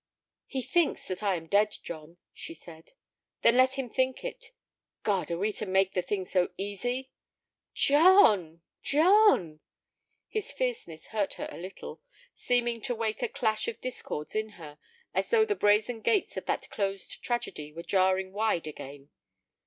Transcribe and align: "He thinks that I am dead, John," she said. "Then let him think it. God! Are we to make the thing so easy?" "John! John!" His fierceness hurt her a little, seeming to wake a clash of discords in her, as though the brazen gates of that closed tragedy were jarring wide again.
"He 0.47 0.63
thinks 0.63 1.07
that 1.09 1.21
I 1.21 1.35
am 1.35 1.45
dead, 1.45 1.75
John," 1.83 2.17
she 2.33 2.55
said. 2.55 2.93
"Then 3.43 3.55
let 3.55 3.73
him 3.77 3.87
think 3.87 4.25
it. 4.25 4.51
God! 5.03 5.29
Are 5.29 5.37
we 5.37 5.51
to 5.51 5.67
make 5.67 5.93
the 5.93 6.01
thing 6.01 6.25
so 6.25 6.49
easy?" 6.57 7.11
"John! 7.75 8.63
John!" 8.81 9.59
His 10.27 10.51
fierceness 10.51 11.05
hurt 11.09 11.35
her 11.35 11.47
a 11.51 11.57
little, 11.59 12.01
seeming 12.33 12.81
to 12.81 12.95
wake 12.95 13.21
a 13.21 13.27
clash 13.29 13.67
of 13.67 13.79
discords 13.79 14.33
in 14.35 14.53
her, 14.57 14.79
as 15.13 15.29
though 15.29 15.45
the 15.45 15.53
brazen 15.53 16.01
gates 16.01 16.35
of 16.35 16.47
that 16.47 16.67
closed 16.71 17.21
tragedy 17.21 17.71
were 17.71 17.83
jarring 17.83 18.33
wide 18.33 18.65
again. 18.65 19.11